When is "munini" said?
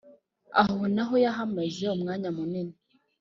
2.37-2.75